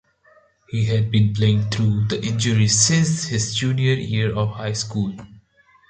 He 0.69 0.85
had 0.85 1.11
been 1.11 1.31
playing 1.31 1.69
through 1.69 2.05
the 2.05 2.19
injury 2.25 2.67
since 2.67 3.25
his 3.25 3.53
junior 3.53 3.93
year 3.93 4.35
of 4.35 4.49
high 4.49 4.73
school. 4.73 5.13